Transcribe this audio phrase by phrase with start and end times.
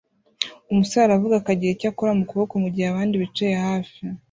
[0.71, 4.11] Umusore aravuga akagira icyo akora mukuboko mugihe abandi bicaye hafi ye